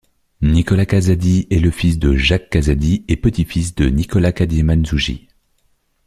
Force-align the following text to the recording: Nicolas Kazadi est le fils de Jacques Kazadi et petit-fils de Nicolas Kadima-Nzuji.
Nicolas 0.41 0.87
Kazadi 0.87 1.45
est 1.51 1.59
le 1.59 1.69
fils 1.69 1.99
de 1.99 2.15
Jacques 2.15 2.49
Kazadi 2.49 3.05
et 3.07 3.17
petit-fils 3.17 3.75
de 3.75 3.87
Nicolas 3.87 4.31
Kadima-Nzuji. 4.31 5.27